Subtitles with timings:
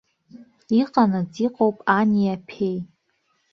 [0.79, 2.77] Иҟанаҵ иҟоуп ани-аԥеи!